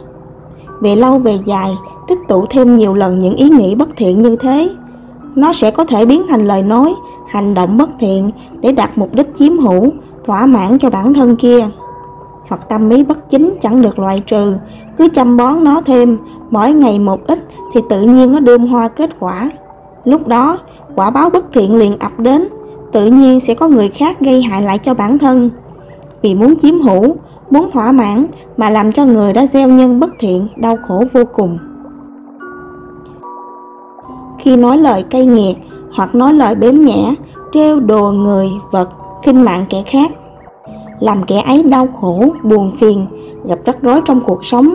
Về 0.81 0.97
lâu 0.97 1.19
về 1.19 1.39
dài, 1.45 1.71
tích 2.09 2.19
tụ 2.29 2.47
thêm 2.51 2.75
nhiều 2.75 2.95
lần 2.95 3.21
những 3.21 3.35
ý 3.35 3.49
nghĩ 3.49 3.75
bất 3.75 3.89
thiện 3.97 4.23
như 4.23 4.37
thế, 4.37 4.71
nó 5.35 5.53
sẽ 5.53 5.71
có 5.71 5.85
thể 5.85 6.07
biến 6.07 6.23
thành 6.29 6.47
lời 6.49 6.63
nói, 6.63 6.95
hành 7.29 7.55
động 7.55 7.79
bất 7.79 7.91
thiện 8.01 8.31
để 8.61 8.73
đạt 8.73 8.99
mục 8.99 9.15
đích 9.15 9.35
chiếm 9.35 9.59
hữu, 9.59 9.91
thỏa 10.25 10.47
mãn 10.47 10.79
cho 10.79 10.91
bản 10.91 11.15
thân 11.15 11.37
kia. 11.37 11.69
Hoặc 12.49 12.69
tâm 12.69 12.91
ý 12.91 13.05
bất 13.05 13.31
chính 13.31 13.55
chẳng 13.61 13.83
được 13.83 13.99
loại 13.99 14.23
trừ, 14.27 14.55
cứ 14.99 15.09
chăm 15.15 15.37
bón 15.37 15.65
nó 15.65 15.81
thêm, 15.81 16.19
mỗi 16.51 16.73
ngày 16.73 16.99
một 16.99 17.27
ít 17.27 17.39
thì 17.73 17.81
tự 17.89 18.01
nhiên 18.03 18.33
nó 18.33 18.41
đơm 18.41 18.67
hoa 18.67 18.89
kết 18.89 19.11
quả. 19.21 19.51
Lúc 20.05 20.29
đó, 20.29 20.59
quả 20.95 21.11
báo 21.11 21.31
bất 21.31 21.53
thiện 21.53 21.77
liền 21.77 21.99
ập 21.99 22.21
đến, 22.21 22.49
tự 22.93 23.07
nhiên 23.07 23.41
sẽ 23.41 23.55
có 23.55 23.69
người 23.69 23.89
khác 23.89 24.21
gây 24.21 24.43
hại 24.43 24.63
lại 24.63 24.79
cho 24.79 24.95
bản 24.95 25.19
thân. 25.19 25.51
Vì 26.23 26.35
muốn 26.35 26.57
chiếm 26.57 26.81
hữu, 26.81 27.17
muốn 27.51 27.71
thỏa 27.71 27.93
mãn 27.93 28.27
mà 28.57 28.71
làm 28.71 28.93
cho 28.93 29.05
người 29.05 29.33
đã 29.33 29.47
gieo 29.47 29.69
nhân 29.69 30.01
bất 30.01 30.11
thiện, 30.19 30.47
đau 30.57 30.77
khổ 30.89 31.05
vô 31.13 31.23
cùng. 31.33 31.59
Khi 34.39 34.57
nói 34.57 34.79
lời 34.79 35.03
cay 35.03 35.27
nghiệt 35.27 35.57
hoặc 35.97 36.15
nói 36.15 36.33
lời 36.33 36.55
bếm 36.55 36.75
nhẽ 36.75 37.15
treo 37.53 37.81
đồ 37.81 38.11
người, 38.11 38.49
vật, 38.71 38.89
khinh 39.23 39.45
mạng 39.45 39.65
kẻ 39.71 39.83
khác, 39.87 40.11
làm 41.01 41.23
kẻ 41.23 41.43
ấy 41.47 41.63
đau 41.63 41.89
khổ, 42.01 42.25
buồn 42.43 42.73
phiền, 42.81 43.07
gặp 43.45 43.59
rắc 43.65 43.83
rối 43.83 44.01
trong 44.05 44.21
cuộc 44.21 44.45
sống, 44.45 44.75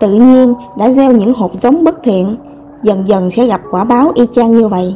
tự 0.00 0.14
nhiên 0.14 0.54
đã 0.76 0.90
gieo 0.90 1.12
những 1.12 1.34
hột 1.34 1.54
giống 1.54 1.84
bất 1.84 2.02
thiện, 2.02 2.36
dần 2.82 3.08
dần 3.08 3.30
sẽ 3.30 3.46
gặp 3.46 3.60
quả 3.70 3.84
báo 3.84 4.12
y 4.14 4.26
chang 4.32 4.56
như 4.56 4.68
vậy. 4.68 4.94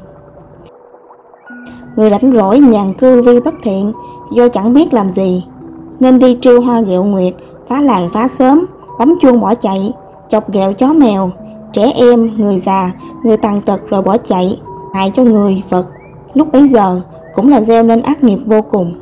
Người 1.96 2.10
rảnh 2.10 2.32
rỗi 2.34 2.58
nhàn 2.58 2.94
cư 2.94 3.22
vi 3.22 3.40
bất 3.40 3.54
thiện 3.62 3.92
do 4.32 4.48
chẳng 4.48 4.74
biết 4.74 4.94
làm 4.94 5.10
gì, 5.10 5.44
nên 6.00 6.18
đi 6.18 6.38
trêu 6.40 6.60
hoa 6.60 6.80
ghẹo 6.80 7.04
nguyệt, 7.04 7.34
phá 7.68 7.80
làng 7.80 8.08
phá 8.12 8.28
sớm, 8.28 8.66
bấm 8.98 9.14
chuông 9.20 9.40
bỏ 9.40 9.54
chạy, 9.54 9.92
chọc 10.28 10.52
ghẹo 10.52 10.72
chó 10.72 10.92
mèo, 10.92 11.30
trẻ 11.72 11.92
em, 11.94 12.30
người 12.36 12.58
già, 12.58 12.92
người 13.24 13.36
tàn 13.36 13.60
tật 13.60 13.80
rồi 13.88 14.02
bỏ 14.02 14.16
chạy, 14.16 14.60
hại 14.94 15.10
cho 15.10 15.22
người, 15.22 15.62
vật. 15.68 15.86
Lúc 16.34 16.52
bấy 16.52 16.68
giờ 16.68 17.00
cũng 17.34 17.48
là 17.48 17.60
gieo 17.60 17.82
nên 17.82 18.02
ác 18.02 18.24
nghiệp 18.24 18.38
vô 18.46 18.62
cùng. 18.62 18.92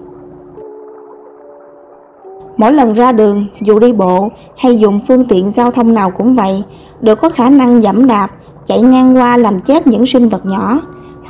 Mỗi 2.56 2.72
lần 2.72 2.92
ra 2.92 3.12
đường, 3.12 3.46
dù 3.60 3.78
đi 3.78 3.92
bộ 3.92 4.28
hay 4.56 4.78
dùng 4.78 5.00
phương 5.08 5.24
tiện 5.24 5.50
giao 5.50 5.70
thông 5.70 5.94
nào 5.94 6.10
cũng 6.10 6.34
vậy, 6.34 6.62
đều 7.00 7.16
có 7.16 7.28
khả 7.30 7.50
năng 7.50 7.82
dẫm 7.82 8.06
đạp, 8.06 8.30
chạy 8.66 8.80
ngang 8.80 9.16
qua 9.16 9.36
làm 9.36 9.60
chết 9.60 9.86
những 9.86 10.06
sinh 10.06 10.28
vật 10.28 10.46
nhỏ, 10.46 10.80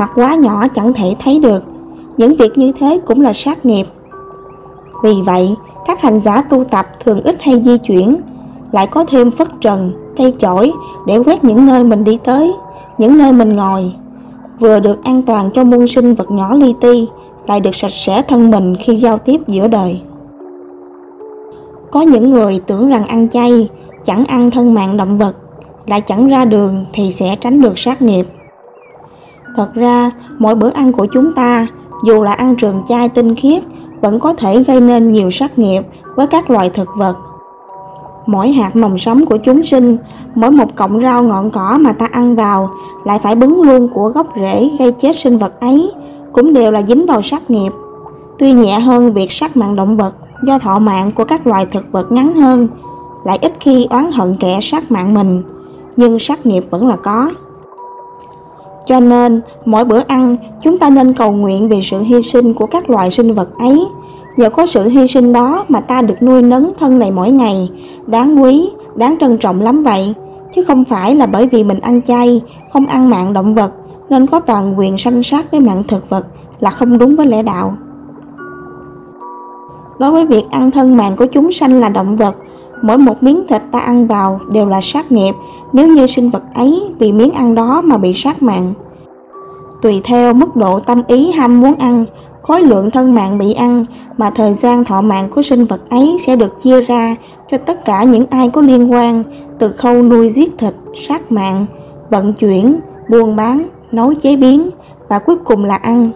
hoặc 0.01 0.11
quá 0.15 0.35
nhỏ 0.35 0.69
chẳng 0.75 0.93
thể 0.93 1.15
thấy 1.19 1.39
được. 1.39 1.63
Những 2.17 2.37
việc 2.37 2.59
như 2.59 2.73
thế 2.73 3.01
cũng 3.07 3.21
là 3.21 3.33
sát 3.33 3.67
nghiệp. 3.67 3.87
Vì 5.03 5.15
vậy, 5.25 5.55
các 5.87 6.03
hành 6.03 6.21
giả 6.21 6.43
tu 6.43 6.65
tập 6.65 6.87
thường 7.05 7.21
ít 7.23 7.43
hay 7.43 7.63
di 7.63 7.79
chuyển, 7.79 8.17
lại 8.73 8.87
có 8.87 9.05
thêm 9.05 9.31
phất 9.31 9.49
trần, 9.61 9.93
cây 10.17 10.35
chổi 10.39 10.73
để 11.07 11.19
quét 11.19 11.45
những 11.45 11.67
nơi 11.67 11.85
mình 11.85 12.05
đi 12.05 12.19
tới, 12.25 12.53
những 12.99 13.19
nơi 13.19 13.33
mình 13.33 13.57
ngồi. 13.57 13.93
Vừa 14.61 14.81
được 14.81 15.05
an 15.05 15.23
toàn 15.23 15.51
cho 15.55 15.65
muôn 15.65 15.89
sinh 15.89 16.15
vật 16.15 16.31
nhỏ 16.31 16.55
li 16.55 16.75
ti, 16.81 17.09
lại 17.47 17.61
được 17.61 17.75
sạch 17.75 17.93
sẽ 17.93 18.23
thân 18.23 18.51
mình 18.51 18.77
khi 18.77 18.97
giao 18.97 19.19
tiếp 19.19 19.41
giữa 19.47 19.69
đời. 19.69 20.01
Có 21.91 22.01
những 22.01 22.31
người 22.31 22.61
tưởng 22.67 22.89
rằng 22.89 23.07
ăn 23.07 23.29
chay, 23.29 23.69
chẳng 24.05 24.25
ăn 24.25 24.51
thân 24.51 24.75
mạng 24.75 24.97
động 24.97 25.19
vật, 25.19 25.37
lại 25.87 26.01
chẳng 26.01 26.29
ra 26.29 26.45
đường 26.45 26.85
thì 26.93 27.13
sẽ 27.13 27.37
tránh 27.37 27.63
được 27.63 27.79
sát 27.79 28.03
nghiệp. 28.03 28.27
Thật 29.57 29.75
ra, 29.75 30.11
mỗi 30.39 30.55
bữa 30.55 30.71
ăn 30.71 30.93
của 30.93 31.07
chúng 31.07 31.33
ta, 31.33 31.67
dù 32.05 32.23
là 32.23 32.33
ăn 32.33 32.57
trường 32.57 32.83
chay 32.89 33.09
tinh 33.09 33.35
khiết, 33.35 33.63
vẫn 34.01 34.21
có 34.21 34.35
thể 34.35 34.63
gây 34.63 34.81
nên 34.81 35.13
nhiều 35.13 35.31
sát 35.31 35.59
nghiệp 35.59 35.83
với 36.17 36.27
các 36.27 36.51
loài 36.51 36.71
thực 36.71 36.89
vật. 36.97 37.17
Mỗi 38.27 38.51
hạt 38.51 38.77
mầm 38.77 38.99
sống 38.99 39.27
của 39.27 39.37
chúng 39.37 39.65
sinh, 39.65 39.97
mỗi 40.35 40.51
một 40.51 40.77
cọng 40.77 41.01
rau 41.01 41.23
ngọn 41.23 41.51
cỏ 41.51 41.79
mà 41.81 41.93
ta 41.93 42.09
ăn 42.13 42.37
vào 42.37 42.71
lại 43.05 43.19
phải 43.23 43.35
bứng 43.35 43.63
luôn 43.63 43.89
của 43.89 44.09
gốc 44.09 44.27
rễ 44.37 44.71
gây 44.79 44.93
chết 44.93 45.17
sinh 45.17 45.39
vật 45.39 45.61
ấy, 45.61 45.93
cũng 46.33 46.53
đều 46.53 46.73
là 46.73 46.83
dính 46.83 47.07
vào 47.07 47.23
sát 47.23 47.51
nghiệp. 47.51 47.73
Tuy 48.39 48.53
nhẹ 48.53 48.79
hơn 48.79 49.13
việc 49.13 49.33
sát 49.33 49.57
mạng 49.57 49.77
động 49.77 49.97
vật 49.97 50.15
do 50.43 50.59
thọ 50.59 50.79
mạng 50.79 51.13
của 51.13 51.25
các 51.25 51.47
loài 51.47 51.67
thực 51.67 51.93
vật 51.93 52.13
ngắn 52.13 52.35
hơn, 52.35 52.69
lại 53.25 53.39
ít 53.43 53.53
khi 53.61 53.87
oán 53.91 54.13
hận 54.13 54.35
kẻ 54.41 54.59
sát 54.63 54.93
mạng 54.93 55.15
mình, 55.15 55.43
nhưng 55.97 56.19
sát 56.19 56.47
nghiệp 56.47 56.65
vẫn 56.71 56.89
là 56.89 56.97
có. 56.97 57.31
Cho 58.91 59.01
nên, 59.01 59.41
mỗi 59.65 59.85
bữa 59.85 59.99
ăn, 59.99 60.37
chúng 60.63 60.79
ta 60.79 60.91
nên 60.91 61.13
cầu 61.13 61.33
nguyện 61.33 61.69
về 61.69 61.81
sự 61.83 62.03
hy 62.03 62.23
sinh 62.23 62.55
của 62.55 62.67
các 62.67 62.91
loài 62.91 63.11
sinh 63.11 63.35
vật 63.35 63.49
ấy. 63.59 63.85
Nhờ 64.37 64.51
có 64.51 64.67
sự 64.67 64.89
hy 64.89 65.07
sinh 65.07 65.33
đó 65.33 65.65
mà 65.69 65.81
ta 65.81 66.03
được 66.03 66.23
nuôi 66.23 66.43
nấng 66.43 66.73
thân 66.79 66.99
này 66.99 67.11
mỗi 67.11 67.31
ngày, 67.31 67.71
đáng 68.07 68.43
quý, 68.43 68.71
đáng 68.95 69.17
trân 69.21 69.39
trọng 69.39 69.61
lắm 69.61 69.83
vậy. 69.83 70.15
Chứ 70.55 70.65
không 70.65 70.85
phải 70.85 71.15
là 71.15 71.27
bởi 71.27 71.47
vì 71.47 71.65
mình 71.65 71.81
ăn 71.81 72.03
chay, 72.03 72.43
không 72.73 72.87
ăn 72.87 73.11
mạng 73.11 73.33
động 73.33 73.55
vật, 73.55 73.73
nên 74.09 74.27
có 74.27 74.41
toàn 74.41 74.79
quyền 74.79 74.99
sanh 74.99 75.23
sát 75.23 75.51
với 75.51 75.61
mạng 75.61 75.83
thực 75.89 76.11
vật 76.11 76.27
là 76.61 76.71
không 76.71 76.99
đúng 76.99 77.17
với 77.17 77.27
lẽ 77.27 77.43
đạo. 77.43 77.75
Đối 79.99 80.11
với 80.11 80.27
việc 80.27 80.45
ăn 80.51 80.71
thân 80.71 80.97
mạng 80.97 81.17
của 81.17 81.27
chúng 81.27 81.53
sanh 81.53 81.81
là 81.81 81.89
động 81.89 82.17
vật, 82.17 82.35
mỗi 82.83 82.99
một 82.99 83.23
miếng 83.23 83.47
thịt 83.49 83.63
ta 83.73 83.79
ăn 83.79 84.07
vào 84.07 84.41
đều 84.53 84.67
là 84.67 84.81
sát 84.81 85.13
nghiệp 85.13 85.35
nếu 85.73 85.89
như 85.89 86.07
sinh 86.07 86.31
vật 86.31 86.43
ấy 86.55 86.83
vì 86.99 87.13
miếng 87.13 87.31
ăn 87.31 87.55
đó 87.55 87.81
mà 87.81 87.97
bị 87.97 88.13
sát 88.15 88.43
mạng. 88.43 88.73
Tùy 89.83 90.01
theo 90.05 90.35
mức 90.35 90.57
độ 90.57 90.79
tâm 90.79 91.03
ý 91.07 91.33
ham 91.33 91.61
muốn 91.61 91.75
ăn, 91.75 92.05
khối 92.43 92.63
lượng 92.63 92.91
thân 92.91 93.15
mạng 93.15 93.39
bị 93.39 93.53
ăn 93.53 93.85
mà 94.17 94.31
thời 94.31 94.55
gian 94.55 94.85
thọ 94.85 95.01
mạng 95.01 95.29
của 95.31 95.43
sinh 95.43 95.65
vật 95.65 95.91
ấy 95.91 96.17
sẽ 96.21 96.37
được 96.37 96.63
chia 96.63 96.81
ra 96.81 97.17
cho 97.51 97.57
tất 97.57 97.85
cả 97.85 98.05
những 98.05 98.27
ai 98.31 98.51
có 98.51 98.61
liên 98.61 98.93
quan 98.93 99.23
từ 99.59 99.73
khâu 99.73 100.03
nuôi 100.03 100.31
giết 100.31 100.59
thịt, 100.59 100.75
sát 101.09 101.33
mạng, 101.33 101.67
vận 102.11 102.33
chuyển, 102.33 102.81
buôn 103.11 103.37
bán, 103.37 103.63
nấu 103.93 104.15
chế 104.15 104.37
biến 104.37 104.71
và 105.09 105.19
cuối 105.19 105.37
cùng 105.37 105.65
là 105.65 105.77
ăn. 105.77 106.11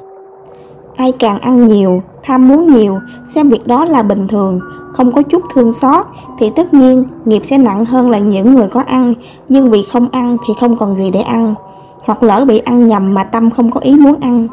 Ai 0.97 1.13
càng 1.13 1.39
ăn 1.39 1.67
nhiều, 1.67 2.03
tham 2.25 2.49
muốn 2.49 2.71
nhiều, 2.71 2.99
xem 3.27 3.49
việc 3.49 3.67
đó 3.67 3.85
là 3.85 4.03
bình 4.03 4.29
thường, 4.29 4.61
không 4.93 5.13
có 5.13 5.23
chút 5.23 5.43
thương 5.55 5.73
xót 5.73 6.07
thì 6.39 6.51
tất 6.57 6.75
nhiên 6.75 7.05
nghiệp 7.25 7.41
sẽ 7.45 7.59
nặng 7.59 7.85
hơn 7.85 8.11
là 8.11 8.19
những 8.19 8.55
người 8.55 8.69
có 8.69 8.81
ăn, 8.81 9.15
nhưng 9.49 9.71
vì 9.71 9.85
không 9.93 10.09
ăn 10.13 10.37
thì 10.47 10.55
không 10.61 10.77
còn 10.77 10.95
gì 10.95 11.11
để 11.11 11.21
ăn. 11.21 11.55
Hoặc 12.05 12.23
lỡ 12.23 12.45
bị 12.49 12.59
ăn 12.59 12.87
nhầm 12.87 13.15
mà 13.15 13.25
tâm 13.25 13.51
không 13.51 13.71
có 13.71 13.81
ý 13.81 13.97
muốn 13.97 14.15
ăn, 14.21 14.49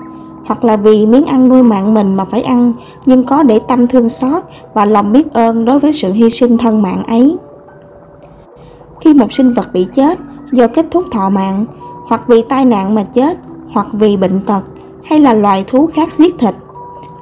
hoặc 0.45 0.63
là 0.63 0.77
vì 0.77 1.05
miếng 1.05 1.25
ăn 1.25 1.49
nuôi 1.49 1.63
mạng 1.63 1.93
mình 1.93 2.15
mà 2.15 2.25
phải 2.25 2.41
ăn, 2.41 2.73
nhưng 3.05 3.23
có 3.23 3.43
để 3.43 3.59
tâm 3.67 3.87
thương 3.87 4.09
xót 4.09 4.43
và 4.73 4.85
lòng 4.85 5.11
biết 5.11 5.33
ơn 5.33 5.65
đối 5.65 5.79
với 5.79 5.93
sự 5.93 6.11
hy 6.11 6.29
sinh 6.29 6.57
thân 6.57 6.81
mạng 6.81 7.03
ấy. 7.07 7.37
Khi 9.01 9.13
một 9.13 9.33
sinh 9.33 9.53
vật 9.53 9.73
bị 9.73 9.87
chết 9.93 10.19
do 10.51 10.67
kết 10.67 10.85
thúc 10.91 11.05
thọ 11.11 11.29
mạng, 11.29 11.65
hoặc 12.07 12.21
vì 12.27 12.41
tai 12.41 12.65
nạn 12.65 12.95
mà 12.95 13.03
chết, 13.03 13.37
hoặc 13.73 13.87
vì 13.93 14.17
bệnh 14.17 14.41
tật, 14.41 14.61
hay 15.03 15.19
là 15.19 15.33
loài 15.33 15.63
thú 15.67 15.89
khác 15.93 16.13
giết 16.13 16.39
thịt, 16.39 16.55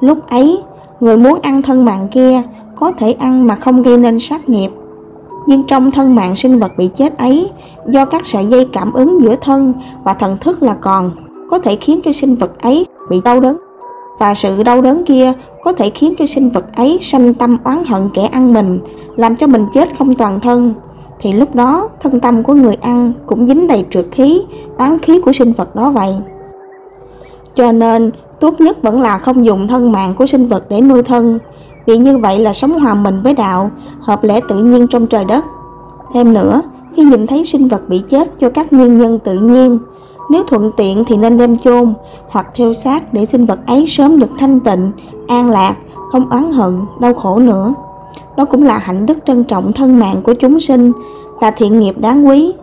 lúc 0.01 0.29
ấy 0.29 0.60
người 1.00 1.18
muốn 1.18 1.39
ăn 1.41 1.62
thân 1.62 1.86
mạng 1.86 2.08
kia 2.12 2.41
có 2.75 2.91
thể 2.91 3.12
ăn 3.12 3.48
mà 3.48 3.56
không 3.56 3.84
gây 3.84 3.98
nên 3.98 4.20
sát 4.20 4.50
nghiệp. 4.50 4.70
Nhưng 5.48 5.63
trong 5.63 5.91
thân 5.91 6.15
mạng 6.15 6.36
sinh 6.36 6.60
vật 6.60 6.72
bị 6.77 6.88
chết 6.88 7.18
ấy, 7.18 7.51
do 7.88 8.06
các 8.06 8.27
sợi 8.27 8.46
dây 8.46 8.65
cảm 8.74 8.94
ứng 8.94 9.20
giữa 9.20 9.36
thân 9.41 9.74
và 10.03 10.13
thần 10.13 10.38
thức 10.41 10.63
là 10.63 10.74
còn, 10.74 11.12
có 11.50 11.60
thể 11.60 11.75
khiến 11.75 12.00
cho 12.03 12.12
sinh 12.12 12.36
vật 12.36 12.62
ấy 12.62 12.86
bị 13.10 13.22
đau 13.24 13.39
đớn. 13.39 13.58
Và 14.20 14.34
sự 14.34 14.63
đau 14.63 14.82
đớn 14.82 15.03
kia 15.06 15.34
có 15.63 15.74
thể 15.74 15.89
khiến 15.89 16.13
cho 16.20 16.25
sinh 16.25 16.50
vật 16.50 16.65
ấy 16.75 17.00
sanh 17.01 17.34
tâm 17.34 17.58
oán 17.63 17.84
hận 17.86 18.10
kẻ 18.13 18.25
ăn 18.25 18.53
mình, 18.53 18.79
làm 19.15 19.36
cho 19.36 19.48
mình 19.48 19.65
chết 19.74 19.89
không 20.00 20.15
toàn 20.15 20.39
thân. 20.39 20.74
Thì 21.20 21.34
lúc 21.34 21.56
đó 21.56 21.89
thân 22.01 22.20
tâm 22.20 22.44
của 22.44 22.53
người 22.53 22.75
ăn 22.82 23.13
cũng 23.25 23.48
dính 23.48 23.68
đầy 23.68 23.86
trượt 23.89 24.06
khí, 24.12 24.41
oán 24.77 25.00
khí 25.00 25.22
của 25.22 25.34
sinh 25.34 25.53
vật 25.53 25.75
đó 25.75 25.89
vậy. 25.89 26.15
Cho 27.53 27.72
nên 27.72 28.12
tốt 28.39 28.62
nhất 28.62 28.81
vẫn 28.81 29.01
là 29.01 29.17
không 29.17 29.46
dùng 29.46 29.67
thân 29.67 29.91
mạng 29.91 30.13
của 30.13 30.25
sinh 30.25 30.48
vật 30.48 30.63
để 30.69 30.81
nuôi 30.81 31.03
thân, 31.03 31.39
vì 31.86 31.98
như 31.98 32.17
vậy 32.17 32.39
là 32.39 32.53
sống 32.53 32.79
hòa 32.79 32.93
mình 32.93 33.22
với 33.24 33.34
đạo, 33.34 33.72
hợp 34.00 34.24
lẽ 34.24 34.39
tự 34.50 34.63
nhiên 34.63 34.88
trong 34.88 35.08
trời 35.08 35.25
đất. 35.25 35.46
Thêm 36.13 36.34
nữa, 36.34 36.62
khi 36.96 37.03
nhìn 37.03 37.27
thấy 37.27 37.46
sinh 37.46 37.67
vật 37.67 37.81
bị 37.88 38.01
chết 38.10 38.39
do 38.39 38.50
các 38.50 38.74
nguyên 38.74 38.98
nhân 38.98 39.19
tự 39.19 39.39
nhiên, 39.39 39.79
nếu 40.29 40.43
thuận 40.43 40.72
tiện 40.77 41.03
thì 41.08 41.17
nên 41.17 41.38
đem 41.38 41.55
chôn 41.55 41.93
hoặc 42.29 42.48
theo 42.55 42.74
xác 42.74 43.13
để 43.13 43.25
sinh 43.25 43.46
vật 43.46 43.60
ấy 43.67 43.86
sớm 43.88 44.19
được 44.19 44.29
thanh 44.39 44.60
tịnh, 44.60 44.91
an 45.27 45.50
lạc, 45.50 45.75
không 46.12 46.29
oán 46.29 46.51
hận, 46.51 46.81
đau 47.00 47.13
khổ 47.13 47.39
nữa. 47.39 47.74
Đó 48.38 48.46
cũng 48.46 48.63
là 48.63 48.77
hạnh 48.77 49.05
đức 49.05 49.17
trân 49.25 49.43
trọng 49.43 49.74
thân 49.74 50.00
mạng 50.00 50.22
của 50.24 50.34
chúng 50.34 50.60
sinh, 50.60 50.91
là 51.41 51.51
thiện 51.51 51.79
nghiệp 51.79 51.96
đáng 51.98 52.27
quý. 52.27 52.53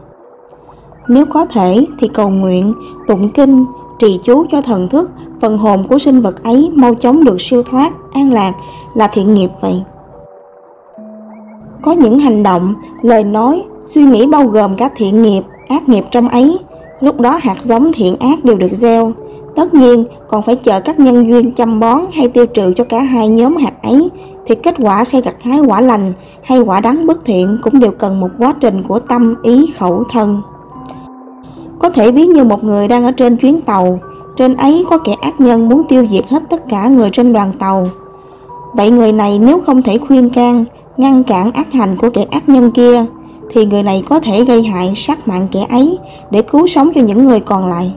Nếu 1.09 1.27
có 1.27 1.47
thể 1.47 1.87
thì 1.99 2.09
cầu 2.09 2.29
nguyện, 2.29 2.75
tụng 3.07 3.29
kinh, 3.29 3.65
trì 3.99 4.21
chú 4.23 4.45
cho 4.51 4.63
thần 4.63 4.89
thức, 4.89 5.11
phần 5.41 5.59
hồn 5.59 5.85
của 5.89 5.99
sinh 5.99 6.21
vật 6.21 6.43
ấy 6.43 6.71
mau 6.75 6.95
chóng 6.95 7.25
được 7.25 7.41
siêu 7.41 7.63
thoát, 7.63 7.93
an 8.13 8.33
lạc 8.33 8.53
là 8.95 9.07
thiện 9.07 9.35
nghiệp 9.35 9.51
vậy. 9.61 9.83
Có 11.83 11.93
những 11.93 12.19
hành 12.19 12.43
động, 12.43 12.75
lời 13.03 13.25
nói, 13.25 13.65
suy 13.85 14.03
nghĩ 14.03 14.27
bao 14.27 14.47
gồm 14.47 14.77
các 14.77 14.93
thiện 14.97 15.23
nghiệp, 15.23 15.43
ác 15.69 15.89
nghiệp 15.89 16.05
trong 16.11 16.29
ấy, 16.29 16.59
lúc 17.01 17.21
đó 17.21 17.39
hạt 17.43 17.63
giống 17.63 17.93
thiện 17.93 18.17
ác 18.17 18.45
đều 18.45 18.57
được 18.57 18.73
gieo. 18.73 19.13
Tất 19.55 19.75
nhiên 19.75 20.05
còn 20.29 20.43
phải 20.43 20.57
chờ 20.57 20.81
các 20.81 21.01
nhân 21.01 21.29
duyên 21.29 21.53
chăm 21.53 21.81
bón 21.81 22.01
hay 22.13 22.29
tiêu 22.29 22.47
trừ 22.47 22.73
cho 22.77 22.85
cả 22.85 23.01
hai 23.01 23.29
nhóm 23.29 23.57
hạt 23.57 23.83
ấy 23.83 24.11
thì 24.47 24.55
kết 24.55 24.75
quả 24.79 25.05
sẽ 25.05 25.21
gặt 25.21 25.35
hái 25.41 25.61
quả 25.61 25.81
lành 25.81 26.13
hay 26.43 26.61
quả 26.61 26.81
đắng 26.81 27.07
bất 27.07 27.25
thiện 27.25 27.59
cũng 27.63 27.81
đều 27.81 27.91
cần 27.91 28.21
một 28.21 28.29
quá 28.39 28.55
trình 28.61 28.83
của 28.89 28.99
tâm, 28.99 29.35
ý, 29.43 29.67
khẩu, 29.79 30.05
thân. 30.11 30.43
Có 31.79 31.89
thể 31.89 32.11
ví 32.13 32.27
như 32.27 32.45
một 32.45 32.65
người 32.65 32.89
đang 32.89 33.05
ở 33.05 33.11
trên 33.11 33.37
chuyến 33.37 33.61
tàu, 33.61 34.01
trên 34.37 34.57
ấy 34.57 34.85
có 34.91 34.99
kẻ 34.99 35.15
ác 35.21 35.41
nhân 35.41 35.69
muốn 35.69 35.83
tiêu 35.89 36.07
diệt 36.07 36.29
hết 36.29 36.43
tất 36.51 36.69
cả 36.69 36.89
người 36.89 37.11
trên 37.13 37.33
đoàn 37.33 37.53
tàu. 37.59 37.89
Vậy 38.75 38.91
người 38.91 39.13
này 39.13 39.39
nếu 39.39 39.61
không 39.67 39.83
thể 39.83 39.99
khuyên 39.99 40.31
can, 40.31 40.65
ngăn 40.97 41.25
cản 41.25 41.53
ác 41.53 41.73
hành 41.73 41.97
của 41.97 42.11
kẻ 42.11 42.25
ác 42.31 42.49
nhân 42.49 42.71
kia, 42.71 43.05
thì 43.51 43.67
người 43.67 43.83
này 43.83 44.03
có 44.09 44.21
thể 44.21 44.45
gây 44.45 44.63
hại 44.63 44.93
sát 44.97 45.29
mạng 45.29 45.49
kẻ 45.53 45.67
ấy 45.71 45.99
để 46.31 46.43
cứu 46.43 46.67
sống 46.67 46.91
cho 46.95 47.01
những 47.01 47.25
người 47.25 47.41
còn 47.41 47.69
lại. 47.69 47.93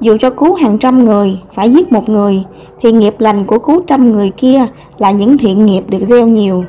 Dù 0.00 0.16
cho 0.20 0.30
cứu 0.30 0.54
hàng 0.54 0.78
trăm 0.78 1.04
người, 1.04 1.38
phải 1.52 1.72
giết 1.72 1.92
một 1.92 2.08
người, 2.08 2.44
thì 2.80 2.92
nghiệp 2.92 3.14
lành 3.18 3.44
của 3.44 3.58
cứu 3.58 3.82
trăm 3.86 4.12
người 4.12 4.30
kia 4.36 4.66
là 4.98 5.10
những 5.10 5.38
thiện 5.38 5.66
nghiệp 5.66 5.84
được 5.88 6.00
gieo 6.00 6.26
nhiều. 6.26 6.64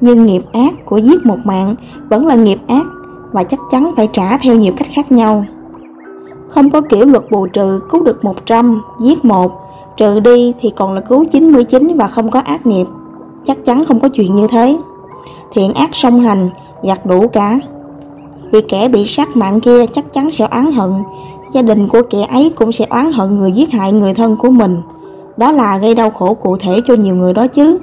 Nhưng 0.00 0.26
nghiệp 0.26 0.42
ác 0.52 0.86
của 0.86 0.98
giết 0.98 1.26
một 1.26 1.38
mạng 1.44 1.74
vẫn 2.08 2.26
là 2.26 2.34
nghiệp 2.34 2.58
ác 2.66 2.86
và 3.32 3.44
chắc 3.44 3.60
chắn 3.70 3.92
phải 3.96 4.08
trả 4.12 4.38
theo 4.38 4.56
nhiều 4.56 4.72
cách 4.76 4.88
khác 4.90 5.12
nhau. 5.12 5.44
Không 6.48 6.70
có 6.70 6.80
kiểu 6.80 7.04
luật 7.04 7.30
bù 7.30 7.46
trừ 7.46 7.80
cứu 7.90 8.02
được 8.02 8.24
100, 8.24 8.82
giết 9.00 9.24
một, 9.24 9.52
trừ 9.96 10.20
đi 10.20 10.52
thì 10.60 10.72
còn 10.76 10.92
là 10.92 11.00
cứu 11.00 11.24
99 11.24 11.96
và 11.96 12.08
không 12.08 12.30
có 12.30 12.40
ác 12.40 12.66
nghiệp. 12.66 12.86
Chắc 13.44 13.64
chắn 13.64 13.84
không 13.84 14.00
có 14.00 14.08
chuyện 14.08 14.34
như 14.34 14.46
thế. 14.46 14.78
Thiện 15.52 15.74
ác 15.74 15.90
song 15.92 16.20
hành, 16.20 16.50
gặt 16.82 17.06
đủ 17.06 17.28
cả. 17.28 17.58
Vì 18.52 18.60
kẻ 18.60 18.88
bị 18.88 19.06
sát 19.06 19.36
mạng 19.36 19.60
kia 19.60 19.86
chắc 19.86 20.12
chắn 20.12 20.30
sẽ 20.30 20.46
oán 20.50 20.72
hận, 20.72 20.90
gia 21.52 21.62
đình 21.62 21.88
của 21.88 22.02
kẻ 22.10 22.22
ấy 22.22 22.52
cũng 22.56 22.72
sẽ 22.72 22.86
oán 22.90 23.12
hận 23.12 23.38
người 23.38 23.52
giết 23.52 23.72
hại 23.72 23.92
người 23.92 24.14
thân 24.14 24.36
của 24.36 24.50
mình. 24.50 24.76
Đó 25.36 25.52
là 25.52 25.78
gây 25.78 25.94
đau 25.94 26.10
khổ 26.10 26.34
cụ 26.34 26.56
thể 26.56 26.80
cho 26.86 26.94
nhiều 26.94 27.14
người 27.14 27.32
đó 27.32 27.46
chứ. 27.46 27.78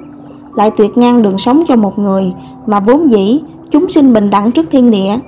Lại 0.54 0.70
tuyệt 0.70 0.98
ngang 0.98 1.22
đường 1.22 1.38
sống 1.38 1.62
cho 1.68 1.76
một 1.76 1.98
người 1.98 2.32
mà 2.66 2.80
vốn 2.80 3.10
dĩ 3.10 3.40
chúng 3.70 3.88
sinh 3.88 4.12
bình 4.12 4.30
đẳng 4.30 4.52
trước 4.52 4.66
thiên 4.70 4.90
địa 4.90 5.18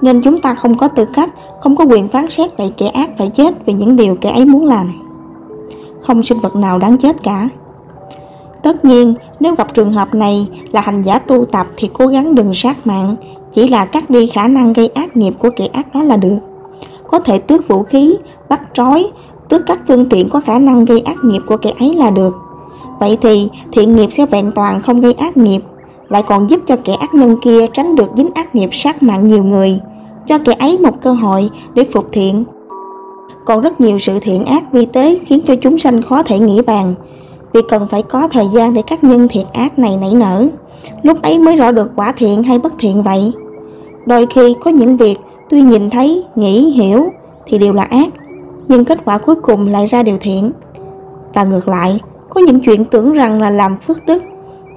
nên 0.00 0.22
chúng 0.22 0.40
ta 0.40 0.54
không 0.54 0.74
có 0.78 0.88
tư 0.88 1.04
cách, 1.04 1.30
không 1.60 1.76
có 1.76 1.84
quyền 1.84 2.08
phán 2.08 2.30
xét 2.30 2.60
lại 2.60 2.72
kẻ 2.76 2.86
ác 2.86 3.10
phải 3.18 3.30
chết 3.34 3.54
vì 3.66 3.72
những 3.72 3.96
điều 3.96 4.16
kẻ 4.20 4.30
ấy 4.30 4.44
muốn 4.44 4.64
làm. 4.64 4.92
Không 6.02 6.22
sinh 6.22 6.40
vật 6.40 6.56
nào 6.56 6.78
đáng 6.78 6.98
chết 6.98 7.22
cả. 7.22 7.48
Tất 8.62 8.84
nhiên, 8.84 9.14
nếu 9.40 9.54
gặp 9.54 9.74
trường 9.74 9.92
hợp 9.92 10.14
này 10.14 10.48
là 10.72 10.80
hành 10.80 11.02
giả 11.02 11.18
tu 11.18 11.44
tập 11.44 11.66
thì 11.76 11.90
cố 11.92 12.06
gắng 12.06 12.34
đừng 12.34 12.54
sát 12.54 12.86
mạng, 12.86 13.16
chỉ 13.52 13.68
là 13.68 13.84
cắt 13.84 14.10
đi 14.10 14.26
khả 14.26 14.48
năng 14.48 14.72
gây 14.72 14.88
ác 14.88 15.16
nghiệp 15.16 15.34
của 15.38 15.50
kẻ 15.56 15.66
ác 15.66 15.94
đó 15.94 16.02
là 16.02 16.16
được. 16.16 16.38
Có 17.08 17.18
thể 17.18 17.38
tước 17.38 17.68
vũ 17.68 17.82
khí, 17.82 18.16
bắt 18.48 18.60
trói, 18.74 19.10
tước 19.48 19.66
các 19.66 19.78
phương 19.88 20.08
tiện 20.08 20.28
có 20.28 20.40
khả 20.40 20.58
năng 20.58 20.84
gây 20.84 21.00
ác 21.00 21.16
nghiệp 21.24 21.40
của 21.46 21.56
kẻ 21.56 21.72
ấy 21.78 21.94
là 21.94 22.10
được. 22.10 22.36
Vậy 23.00 23.18
thì 23.22 23.48
thiện 23.72 23.96
nghiệp 23.96 24.12
sẽ 24.12 24.26
vẹn 24.26 24.52
toàn 24.52 24.82
không 24.82 25.00
gây 25.00 25.12
ác 25.12 25.36
nghiệp 25.36 25.60
lại 26.08 26.22
còn 26.22 26.50
giúp 26.50 26.60
cho 26.66 26.76
kẻ 26.84 26.92
ác 26.92 27.14
nhân 27.14 27.36
kia 27.42 27.66
tránh 27.72 27.96
được 27.96 28.10
dính 28.16 28.28
ác 28.34 28.54
nghiệp 28.54 28.68
sát 28.72 29.02
mạng 29.02 29.24
nhiều 29.24 29.44
người, 29.44 29.80
cho 30.26 30.38
kẻ 30.38 30.52
ấy 30.52 30.78
một 30.78 31.02
cơ 31.02 31.12
hội 31.12 31.50
để 31.74 31.84
phục 31.84 32.08
thiện. 32.12 32.44
Còn 33.44 33.60
rất 33.60 33.80
nhiều 33.80 33.98
sự 33.98 34.18
thiện 34.22 34.44
ác 34.44 34.72
vi 34.72 34.86
tế 34.86 35.18
khiến 35.26 35.40
cho 35.46 35.54
chúng 35.62 35.78
sanh 35.78 36.02
khó 36.02 36.22
thể 36.22 36.38
nghĩ 36.38 36.62
bàn, 36.62 36.94
vì 37.52 37.60
cần 37.68 37.86
phải 37.90 38.02
có 38.02 38.28
thời 38.28 38.46
gian 38.54 38.74
để 38.74 38.82
các 38.86 39.04
nhân 39.04 39.28
thiện 39.28 39.46
ác 39.52 39.78
này 39.78 39.96
nảy 40.00 40.14
nở. 40.14 40.46
lúc 41.02 41.22
ấy 41.22 41.38
mới 41.38 41.56
rõ 41.56 41.72
được 41.72 41.90
quả 41.96 42.12
thiện 42.12 42.42
hay 42.42 42.58
bất 42.58 42.72
thiện 42.78 43.02
vậy. 43.02 43.32
Đôi 44.06 44.26
khi 44.34 44.54
có 44.64 44.70
những 44.70 44.96
việc 44.96 45.16
tuy 45.50 45.62
nhìn 45.62 45.90
thấy, 45.90 46.24
nghĩ, 46.36 46.70
hiểu 46.70 47.04
thì 47.46 47.58
đều 47.58 47.72
là 47.72 47.82
ác, 47.82 48.08
nhưng 48.68 48.84
kết 48.84 48.98
quả 49.04 49.18
cuối 49.18 49.34
cùng 49.34 49.68
lại 49.68 49.86
ra 49.86 50.02
điều 50.02 50.16
thiện. 50.20 50.50
Và 51.34 51.44
ngược 51.44 51.68
lại, 51.68 52.00
có 52.30 52.40
những 52.40 52.60
chuyện 52.60 52.84
tưởng 52.84 53.12
rằng 53.12 53.40
là 53.40 53.50
làm 53.50 53.78
phước 53.78 54.06
đức, 54.06 54.22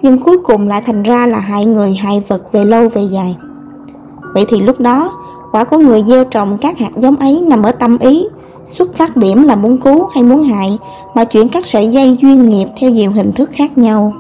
nhưng 0.02 0.18
cuối 0.20 0.38
cùng 0.44 0.68
lại 0.68 0.82
thành 0.86 1.04
ra 1.04 1.26
là 1.26 1.40
hại 1.40 1.66
người 1.66 1.94
hại 1.94 2.24
vật 2.28 2.52
về 2.52 2.66
lâu 2.66 2.90
về 2.90 3.02
dài. 3.02 3.36
Vậy 4.34 4.46
thì 4.50 4.62
lúc 4.62 4.80
đó, 4.80 5.12
quả 5.52 5.64
của 5.64 5.78
người 5.78 6.04
gieo 6.08 6.24
trồng 6.24 6.58
các 6.62 6.80
hạt 6.80 6.92
giống 6.98 7.16
ấy 7.16 7.44
nằm 7.48 7.64
ở 7.64 7.72
tâm 7.72 7.98
ý, 7.98 8.28
xuất 8.68 8.96
phát 8.96 9.18
điểm 9.18 9.44
là 9.44 9.56
muốn 9.56 9.78
cứu 9.78 10.06
hay 10.06 10.24
muốn 10.24 10.44
hại, 10.44 10.78
mà 11.16 11.24
chuyển 11.24 11.50
các 11.50 11.68
sợi 11.68 11.88
dây 11.88 12.18
duyên 12.22 12.50
nghiệp 12.50 12.68
theo 12.80 12.90
nhiều 12.90 13.12
hình 13.12 13.32
thức 13.32 13.50
khác 13.54 13.78
nhau. 13.78 14.14